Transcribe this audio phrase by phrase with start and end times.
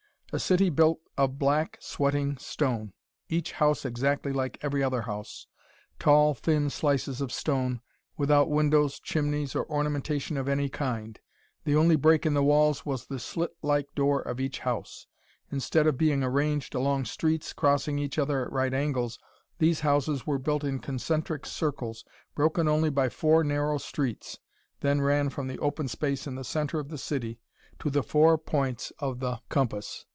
[0.33, 2.93] A city built of black, sweating stone,
[3.27, 5.45] each house exactly like every other house:
[5.99, 7.81] tall, thin slices of stone,
[8.15, 11.19] without windows, chimneys or ornamentation of any kind.
[11.65, 15.05] The only break in the walls was the slit like door of each house.
[15.51, 19.19] Instead of being arranged along streets crossing each other at right angles,
[19.59, 22.05] these houses were built in concentric circles
[22.35, 24.39] broken only by four narrow streets
[24.79, 27.37] then ran from the open space in the center of the city
[27.79, 30.05] to the four points of the compass.